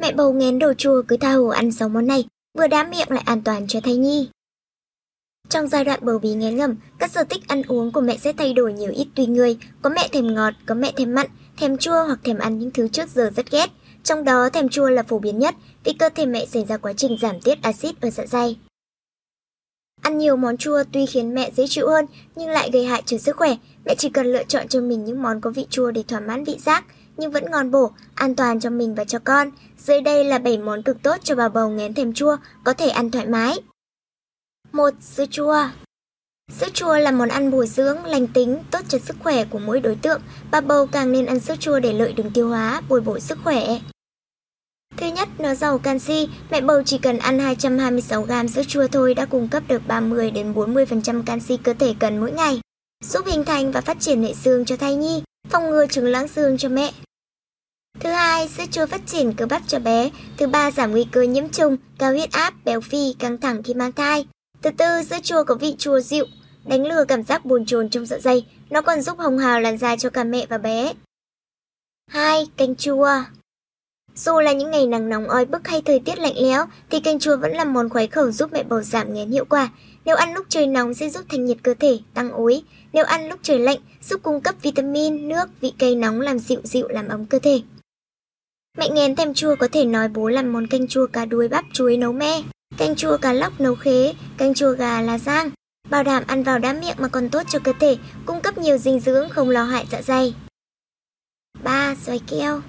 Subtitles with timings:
[0.00, 2.24] Mẹ bầu ngén đồ chua cứ tha hồ ăn sáu món này,
[2.58, 4.28] vừa đá miệng lại an toàn cho thai nhi.
[5.48, 8.32] Trong giai đoạn bầu bí ngén ngầm, các sở thích ăn uống của mẹ sẽ
[8.32, 9.58] thay đổi nhiều ít tùy người.
[9.82, 11.26] Có mẹ thèm ngọt, có mẹ thèm mặn,
[11.56, 13.66] thèm chua hoặc thèm ăn những thứ trước giờ rất ghét.
[14.04, 16.92] Trong đó thèm chua là phổ biến nhất vì cơ thể mẹ xảy ra quá
[16.92, 18.56] trình giảm tiết axit ở dạ dày.
[20.02, 22.06] Ăn nhiều món chua tuy khiến mẹ dễ chịu hơn
[22.36, 23.56] nhưng lại gây hại cho sức khỏe.
[23.84, 26.44] Mẹ chỉ cần lựa chọn cho mình những món có vị chua để thỏa mãn
[26.44, 26.84] vị giác
[27.20, 29.50] nhưng vẫn ngon bổ, an toàn cho mình và cho con.
[29.78, 32.88] Dưới đây là 7 món cực tốt cho bà bầu ngén thèm chua, có thể
[32.88, 33.58] ăn thoải mái.
[34.72, 34.90] 1.
[35.00, 35.68] Sữa chua
[36.58, 39.80] Sữa chua là món ăn bổ dưỡng, lành tính, tốt cho sức khỏe của mỗi
[39.80, 40.20] đối tượng.
[40.50, 43.38] Bà bầu càng nên ăn sữa chua để lợi đường tiêu hóa, bồi bổ sức
[43.44, 43.78] khỏe.
[44.96, 49.24] Thứ nhất, nó giàu canxi, mẹ bầu chỉ cần ăn 226g sữa chua thôi đã
[49.24, 52.60] cung cấp được 30 đến 40% canxi cơ thể cần mỗi ngày,
[53.04, 56.28] giúp hình thành và phát triển hệ xương cho thai nhi, phòng ngừa chứng loãng
[56.28, 56.92] xương cho mẹ.
[58.00, 60.10] Thứ hai, sữa chua phát triển cơ bắp cho bé.
[60.36, 63.74] Thứ ba, giảm nguy cơ nhiễm trùng, cao huyết áp, béo phì, căng thẳng khi
[63.74, 64.26] mang thai.
[64.62, 66.26] Thứ tư, sữa chua có vị chua dịu,
[66.64, 68.46] đánh lừa cảm giác buồn chồn trong dạ dày.
[68.70, 70.92] Nó còn giúp hồng hào làn da cho cả mẹ và bé.
[72.10, 72.46] 2.
[72.56, 73.08] Canh chua
[74.14, 77.18] dù là những ngày nắng nóng oi bức hay thời tiết lạnh lẽo, thì canh
[77.18, 79.68] chua vẫn là món khoái khẩu giúp mẹ bầu giảm nghén hiệu quả.
[80.04, 82.62] Nếu ăn lúc trời nóng sẽ giúp thanh nhiệt cơ thể, tăng ối.
[82.92, 86.60] Nếu ăn lúc trời lạnh, giúp cung cấp vitamin, nước, vị cây nóng làm dịu
[86.64, 87.60] dịu làm ấm cơ thể.
[88.78, 91.64] Mẹ nghén thèm chua có thể nói bố làm món canh chua cá đuối bắp
[91.72, 92.42] chuối nấu me,
[92.78, 95.50] canh chua cá lóc nấu khế, canh chua gà lá giang.
[95.90, 97.96] Bảo đảm ăn vào đã miệng mà còn tốt cho cơ thể,
[98.26, 100.34] cung cấp nhiều dinh dưỡng không lo hại dạ dày.
[101.62, 101.94] 3.
[101.94, 102.60] Xoài keo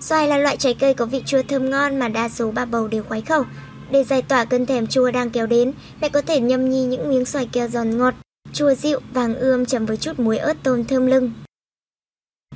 [0.00, 2.88] Xoài là loại trái cây có vị chua thơm ngon mà đa số bà bầu
[2.88, 3.44] đều khoái khẩu.
[3.90, 7.08] Để giải tỏa cơn thèm chua đang kéo đến, mẹ có thể nhâm nhi những
[7.08, 8.14] miếng xoài keo giòn ngọt,
[8.52, 11.32] chua dịu, vàng ươm chấm với chút muối ớt tôm thơm lưng.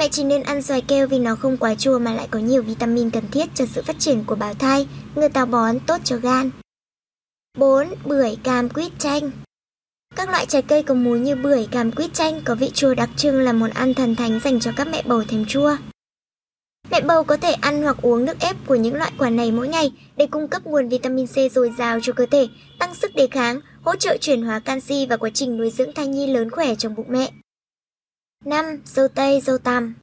[0.00, 2.62] Mẹ chỉ nên ăn xoài keo vì nó không quá chua mà lại có nhiều
[2.62, 6.16] vitamin cần thiết cho sự phát triển của bào thai, người táo bón tốt cho
[6.16, 6.50] gan.
[7.58, 7.88] 4.
[8.04, 9.30] Bưởi, cam, quýt, chanh
[10.16, 13.10] Các loại trái cây có múi như bưởi, cam, quýt, chanh có vị chua đặc
[13.16, 15.76] trưng là món ăn thần thánh dành cho các mẹ bầu thèm chua.
[16.90, 19.68] Mẹ bầu có thể ăn hoặc uống nước ép của những loại quả này mỗi
[19.68, 23.26] ngày để cung cấp nguồn vitamin C dồi dào cho cơ thể, tăng sức đề
[23.30, 26.74] kháng, hỗ trợ chuyển hóa canxi và quá trình nuôi dưỡng thai nhi lớn khỏe
[26.74, 27.30] trong bụng mẹ.
[28.44, 28.80] 5.
[28.84, 29.94] Dâu tây, dâu tằm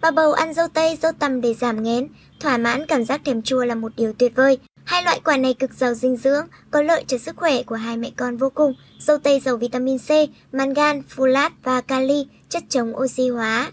[0.00, 2.08] Bà bầu ăn dâu tây, dâu tằm để giảm nghén,
[2.40, 4.58] thỏa mãn cảm giác thèm chua là một điều tuyệt vời.
[4.84, 7.96] Hai loại quả này cực giàu dinh dưỡng, có lợi cho sức khỏe của hai
[7.96, 8.74] mẹ con vô cùng.
[8.98, 10.10] Dâu tây giàu vitamin C,
[10.52, 13.70] mangan, folate và kali, chất chống oxy hóa.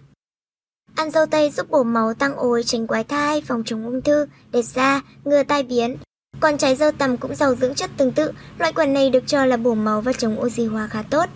[0.95, 4.25] Ăn dâu tây giúp bổ máu tăng ối, tránh quái thai, phòng chống ung thư,
[4.51, 5.97] đẹp da, ngừa tai biến.
[6.39, 9.45] Còn trái dâu tằm cũng giàu dưỡng chất tương tự, loại quả này được cho
[9.45, 11.29] là bổ máu và chống oxy hóa khá tốt.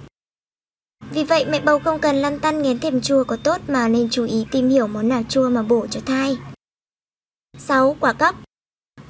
[1.13, 4.09] Vì vậy mẹ bầu không cần lăn tăn nghén thèm chua có tốt mà nên
[4.09, 6.38] chú ý tìm hiểu món nào chua mà bổ cho thai.
[7.57, 7.96] 6.
[8.00, 8.35] Quả cóc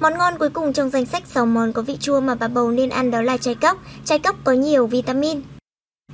[0.00, 2.70] Món ngon cuối cùng trong danh sách 6 món có vị chua mà bà bầu
[2.70, 3.78] nên ăn đó là trái cóc.
[4.04, 5.42] Trái cóc có nhiều vitamin,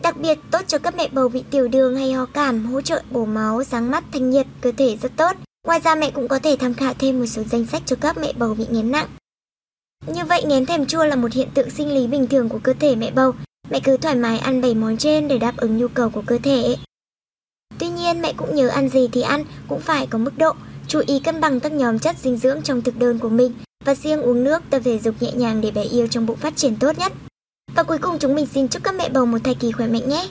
[0.02, 3.02] Đặc biệt tốt cho các mẹ bầu bị tiểu đường hay ho cảm, hỗ trợ
[3.10, 5.36] bổ máu, sáng mắt, thanh nhiệt, cơ thể rất tốt.
[5.66, 8.18] Ngoài ra mẹ cũng có thể tham khảo thêm một số danh sách cho các
[8.18, 9.08] mẹ bầu bị nghén nặng.
[10.06, 12.72] Như vậy nghén thèm chua là một hiện tượng sinh lý bình thường của cơ
[12.80, 13.32] thể mẹ bầu.
[13.70, 16.38] Mẹ cứ thoải mái ăn 7 món trên để đáp ứng nhu cầu của cơ
[16.42, 16.76] thể.
[17.78, 20.52] Tuy nhiên mẹ cũng nhớ ăn gì thì ăn cũng phải có mức độ,
[20.88, 23.52] chú ý cân bằng các nhóm chất dinh dưỡng trong thực đơn của mình
[23.84, 26.56] và riêng uống nước tập thể dục nhẹ nhàng để bé yêu trong bụng phát
[26.56, 27.12] triển tốt nhất.
[27.74, 30.08] Và cuối cùng chúng mình xin chúc các mẹ bầu một thai kỳ khỏe mạnh
[30.08, 30.28] nhé.